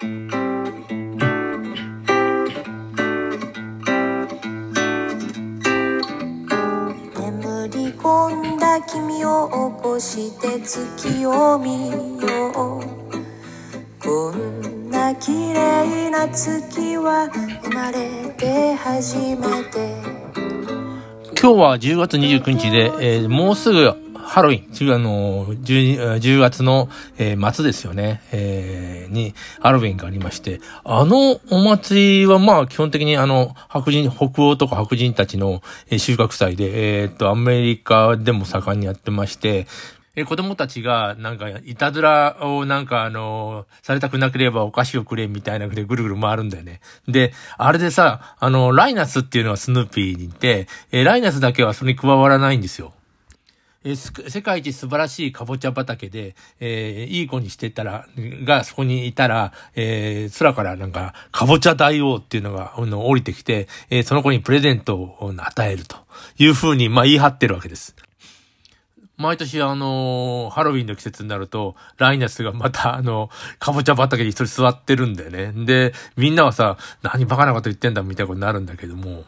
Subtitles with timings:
[0.00, 0.10] 眠
[7.72, 12.82] り込んだ君を起こして月を見よう。
[14.00, 17.28] こんな綺麗な月は
[17.64, 19.96] 生まれて初めて。
[21.40, 35.62] 今日は10月29日で、えーもうすぐハロウィン、10, あの 10, 月の、えー末ですよね、えーにハロウィンがありまして、あのお祭りはまあ基本的にあの白人、北欧とか白人たちの、
[35.96, 39.66] 収穫祭で、えーっと、アメリカでも盛んにやってまして、
[40.14, 46.80] え子供たちが、なんか、いたずらをなんかあのされたくなければお菓子をくれみたいなでぐるぐる回るんだよね。
[47.06, 52.92] で、あれでさ、あの、ライナスっていうのはスヌーピーにいて、えライナスだけはそれに加わらないんですよ。
[53.88, 58.06] えー世界一素晴らしいかぼちゃ畑で、えーいい子にしてたら、
[58.44, 65.96] がそこにいたら、えー空からなんか、かぼちゃ大王っていうのが、あの、降りてきて、えーその子にプレゼントを与えると
[66.38, 67.96] いうふうに、まあ言い張ってるわけです。
[69.16, 75.52] 毎年あのハロウィンの季節になると、ライナスがまたあの、かぼちゃ畑に一人座ってるんだよね。
[75.64, 79.24] で、みんなはさ、何バカなこと言ってんだみたいなことになるんだけども、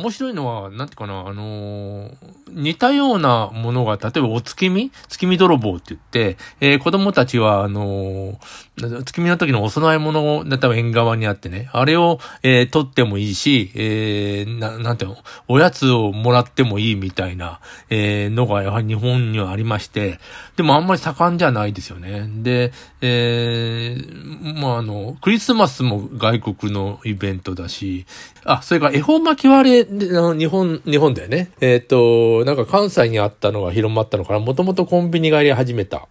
[0.00, 2.14] 面白いのは、なんていうかな、あのー
[2.52, 4.90] 似たようなものが、例えばお月見？
[5.08, 20.18] 月見泥棒って言って、えー子供たちは、あのー月見の時のお供え物を、例えば縁側にあってね、あれを、えー取ってもいいし、えーな、なんていうの、おやつをもらってもいいみたいな、えーのが、やはり日本にはありまして、
[20.56, 22.28] でもあんまり盛んじゃないですよね。
[22.42, 28.06] で、えーまあ、あの、クリスマスも外国のイベントだし、
[28.44, 31.50] あ、それから絵本巻き割れ、日本、日本だよね。
[31.60, 34.38] えっ、と、なんか関西にあったのが広まったのかな。
[34.38, 36.08] もともとコンビニがやり始めた。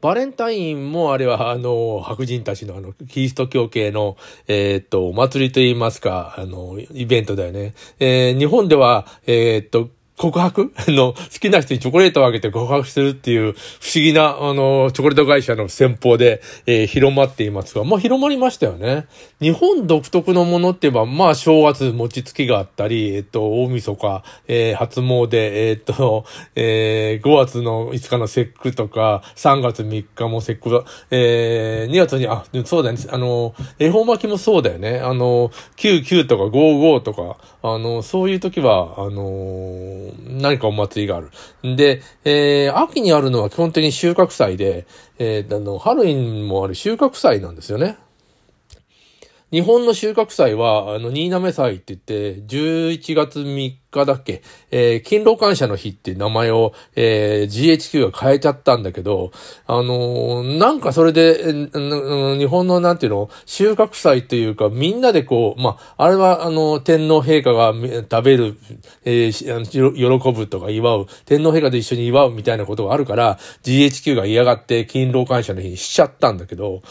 [0.00, 7.74] バレンタインもあれは、あの、白人たちのあの、キリスト教系の、えーっと、お祭りといいますか、あの、イベントだよね。
[7.98, 10.72] えー日本では、えーっと、告白？
[10.92, 19.06] の、好きな人にチョコレートをあげて告白するっていう不思議な、あの、チョコレート会社の戦法で、えー広まっていますが、まあ広まりましたよね。
[19.40, 26.24] 日本独特のものって言えば、まあ正月餅つきがあったり、えっと、大晦日、えー初詣、えーと、
[26.56, 34.98] えー5月の5日の節句とか、3月3日も節句だ、えー2月に、あ、そうだね、あの、恵方巻きもそうだよね。
[34.98, 41.30] あの、99とか55とか、あの、そういう時は、あの、何かお祭りがある。
[41.76, 44.86] で、えー秋にあるのは基本的に収穫祭で、
[45.18, 47.96] えーあの、ハロウィンもある収穫祭なんですよね。
[49.50, 59.30] 日本の収穫祭は、あの、新滑祭って言って、11月3日だっけ、えー勤労感謝の日って名前を、えー GHQ が変えちゃったんだけど、
[59.66, 67.72] あのーなんかそれで、えーうん日本のなんていうの、収穫祭というか、みんなでこう、まあ、あれは、あの、天皇陛下が
[68.10, 68.58] 食べる、
[69.04, 76.82] えーしあの喜ぶとか祝う、天皇陛下と一緒に祝うみたいなことがあるから、GHQ が嫌がって勤労感謝の日にしちゃったんだけど、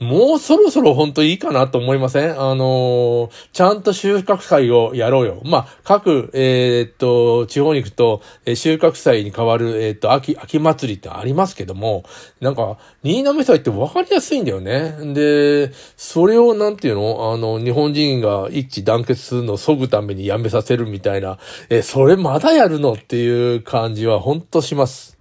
[0.00, 2.30] もうそろそろ本当いいかなと思いません？
[2.32, 5.42] あのーちゃんと収穫祭をやろうよ。
[5.44, 12.04] まあ、各、えーっと、地方に行くと、えー収穫祭に変わる、えーっと、秋、秋祭りってありますけども、
[12.40, 14.96] なんか、新浪祭って分かりやすいんだよね。
[15.14, 17.32] で、それをなんていうの？
[17.32, 22.94] あの、日本人が一致団結するのを削ぐためにやめさせるみたいな、えーそれまだやるの？
[22.94, 25.19] っていう感じはほんとします。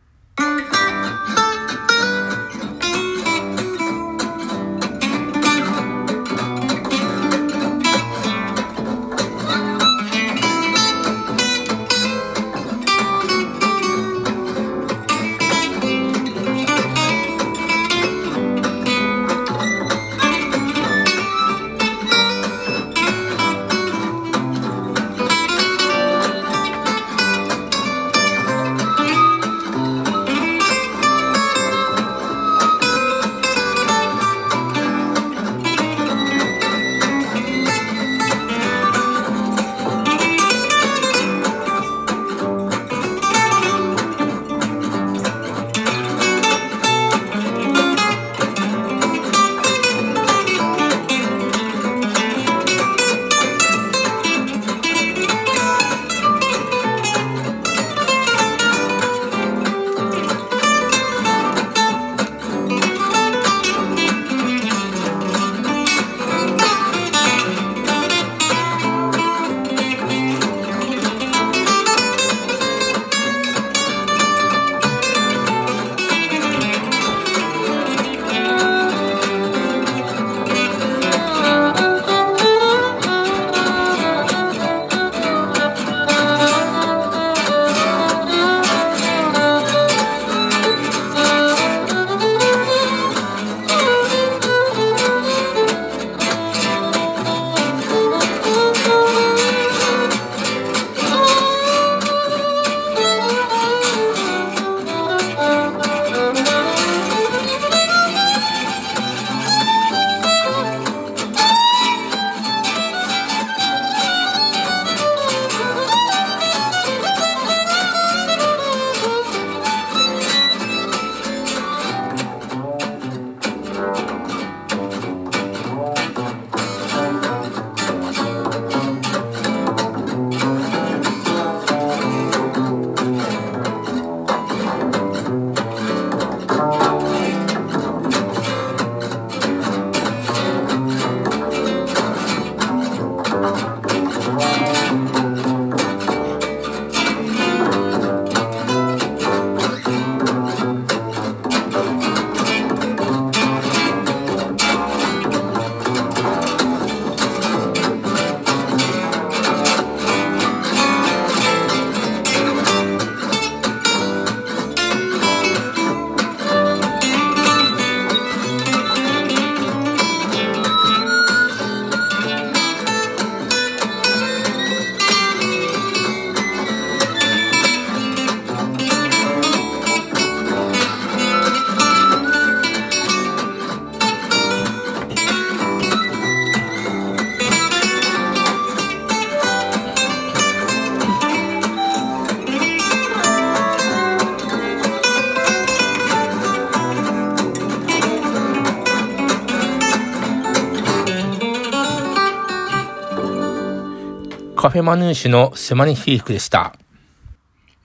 [204.62, 206.76] カフェマヌーシュのセマニフィークでした。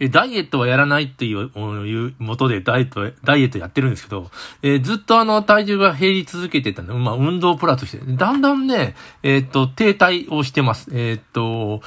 [0.00, 4.28] え、ダイエットはやらないっていう、いう元でダイエット、ダイエットやってるんですけど、
[4.60, 6.98] えー、ずっとあの、体重が減り続けてたの。
[6.98, 10.90] まあ、運動プラスして、だんだんね、えー、っと、停滞をしてます。
[10.92, 11.80] えー、っと、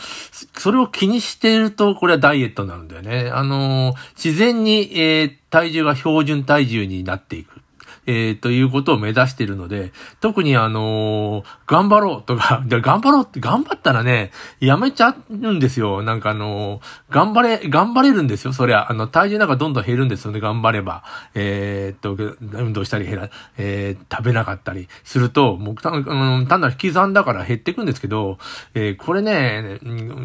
[0.53, 3.29] それを気にしてると、これはダイエットになるんだよね。
[3.29, 7.59] あの自然に、え体重が標準体重になっていく。
[8.07, 16.01] えー、ということを目指しているので、特にあのー、頑張ろうとか、 頑張ろうって頑張ったらね、やめちゃうんですよ。
[16.01, 18.53] なんかあのー、頑張れ、頑張れるんですよ。
[18.53, 20.39] そりゃ、あの、体重なんかどんどん減るんですよね。
[20.39, 21.03] 頑張れば。
[21.35, 26.03] えー、っと、運動したり減ら、えー、食べなかったりすると、もう単
[26.47, 28.37] 単なる引き算だから減っていくんですけど、
[28.73, 29.79] えー、これね、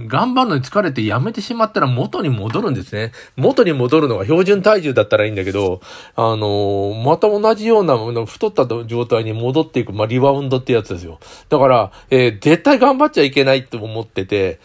[0.06, 3.12] 頑張るのに疲れてやめてしまったら元に戻るんですね。
[3.36, 5.80] 元に戻るのが標準体重だったらいいんだけど、
[6.14, 11.18] あの、また同じような、太った状態に戻っていく、まあ、リバウンドってやつですよ。
[11.48, 14.60] だから、えー、絶対頑張っちゃいけないって思ってて、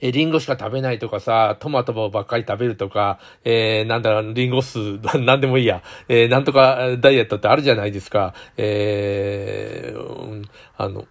[0.00, 8.34] えリンゴしか食べないとかさ、トマトばっかり食べるとか、えー、なんだ、リンゴ酢、 なんでもいいや、えー、なんとかダイエットってあるじゃないですか。
[8.58, 10.44] えー、
[10.76, 11.06] あの、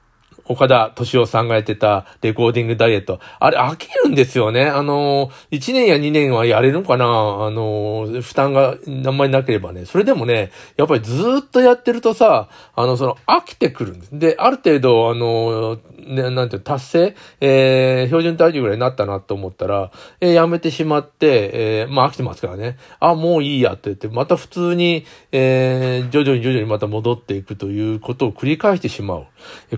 [0.45, 3.19] 岡田敏夫さんがやってたレコーディングダイエット。
[3.39, 4.65] あれ飽きるんですよね。
[4.65, 7.05] あの、1年や2年はやれるのかな？
[7.05, 8.75] あの、負担が
[9.05, 9.85] あんまりなければね。
[9.85, 14.19] それでもね、やっぱりずっとやってるとさ、あの、その飽きてくるんです。
[14.19, 17.15] で、ある程度、あの、ね、なんていう達成？
[17.39, 22.77] えー、標準体重ぐらいになったなと思ったら、えー、やめてしまって、えー、まあ飽きてますからね。
[22.99, 29.25] あ、もういいやって言って、また普通に、えー、徐々に徐々にまた戻っていくということを繰り返してしまう。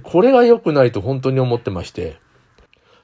[0.02, 2.18] これが良くないと本当に思ってまして。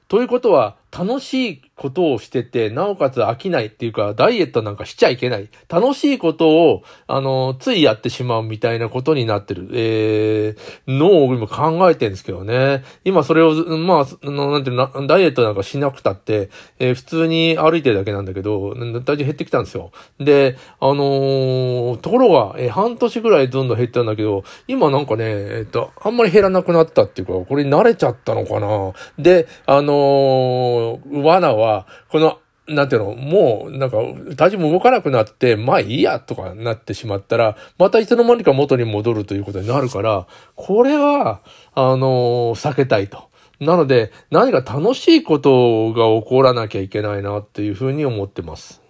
[0.08, 5.48] ということは、楽しいことをしてて、なおかつ飽きないっていうか、ダイエットなんかしちゃいけない。
[5.68, 12.84] 楽しいことを、あの、ついやってしまうみたいなことになってる、えー、のを今考えてるんですけどね。
[13.04, 19.92] 今それを、まあ、の、なんていうの、ダイエットなんかしなくたって、えー、普通に歩いてるだけなんだけど、体重減ってきたんですよ。
[20.20, 28.92] で、あのー、ところが、えー、半年ぐらいどんどん減ったんだけど、今なんかね、えっと、あんまり減らなくなったっていうか、これ慣れちゃったのかな。
[29.18, 33.98] で、あの罠は、この、なんていうの、もう、なんか、
[34.36, 41.40] 体重も動かなくなって、まあいいや、とかなってしまったら、またいつの間にか元に戻るということになるから、これは、
[41.74, 43.30] あの避けたいと。
[43.60, 48.81] なので、何か楽しいことが起こらなきゃいけないなっていうふうに思ってます。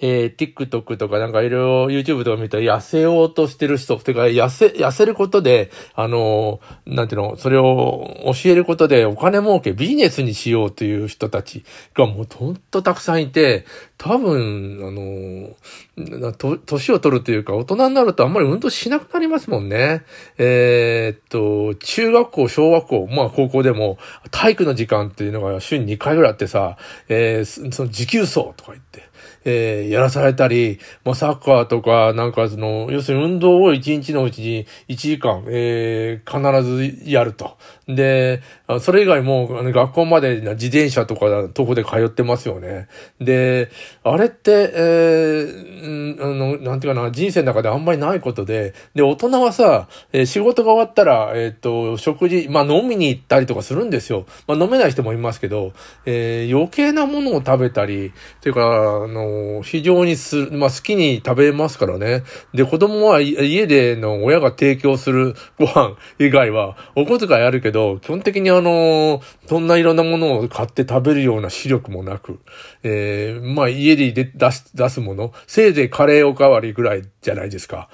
[0.00, 11.64] えー、TikTok とかなんかいろいろ YouTube とか見たら痩せようとしてる人、てか痩せ、痩せることで、あの、なんていうの、それを教えることでお金儲け、ビジネスにしようという人たち
[11.94, 13.66] がもうほんとたくさんいて、
[13.98, 20.02] 多分、あの、と、年を取るというか、大人になるとあんまり運動しなくなりますもんね。
[20.38, 23.98] えー、っと、中学校、小学校、まあ高校でも、
[24.30, 26.78] 体育の時間っていうのが週に2回ぐらいあってさ、
[27.08, 29.09] えー、その持久走とか言って、
[29.44, 37.56] えー、やらされたり、まあ、サッカーとか、なんかその、要するに運動を1日のうちに1時間、えー、必ずやると。
[37.88, 38.42] で、
[38.78, 42.86] それ以外も、学校まで自転車とか、とこで通ってますよね。
[43.20, 43.68] で、
[44.04, 54.26] あれって、えー、あの、なんていうかな、人生の中であんまりないことで、で、大人はさ、えー、仕事が終わったら、えっ、と、食事、まあ、飲みに行ったりとかするんですよ。
[54.46, 55.72] まあ、飲めない人もいますけど、
[56.06, 62.22] えー、余計なものを食べたり、というか、あの、非常にす、まあ、好きに食べますからね。
[62.54, 72.40] で、子供は家での親が提供するご飯以外は、お小遣いあるけど、ど、基本的にあの、そんないろんなものを買って食べるような視力もなく、
[72.82, 77.88] えー、まあ家で出す、出すもの、せいぜいカレーおかわりぐらいじゃないですか。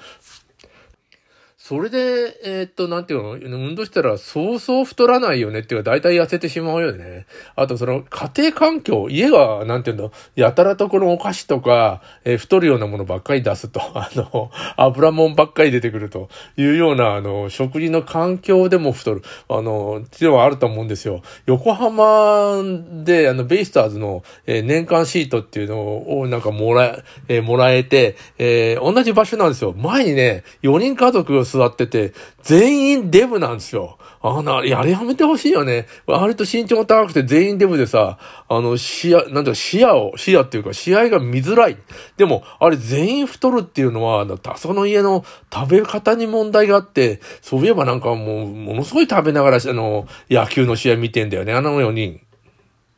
[1.67, 7.25] それで、えー、っと、なんていうの、運動したらそうそう太らないよねっていうか、大体痩せてしまうよね。
[7.57, 21.21] あと、その、家庭環境、家が、なんていうの、やたらとこのお菓子とか、えー、太るようなものばっかり出すと、 あの、油もんばっかり出てくるというような、あの、食事の環境でも太る、あの、っていうのはあると思うんですよ。
[21.47, 22.63] 横浜
[23.03, 29.73] で、あの、ベイスターズの、えー、年間シートっていうのを、なんかもらえ、えー、もらえて、えー、同じ場所なんですよ。
[29.75, 33.97] 前にね、4人家族を座ってて、全員デブなんですよ。
[34.21, 35.87] あな、やれやめてほしいよね。
[36.05, 38.17] 割と身長が高くて全員デブでさ、
[38.49, 41.77] あの、視野、なんだ視野を、視野っていうか、試合が見づらい。
[42.17, 44.25] でも、あれ全員太るっていうのは、
[44.57, 52.26] その家の食べ方に問題があって、そういえばなんかもう、ものすごい食べながら、あの、野球の試合見てんだよね、あの4人。